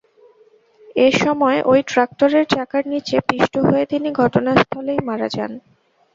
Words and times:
এ 0.95 1.17
সময় 1.19 1.59
ওই 1.63 1.79
ট্রাক্টরের 1.87 2.45
চাকার 2.53 2.83
নিচে 2.87 3.15
পিষ্ট 3.29 3.53
হয়ে 3.67 3.83
তিনি 3.85 4.09
ঘটনাস্থলেই 4.21 4.99
মারা 5.07 5.27
যান। 5.35 5.51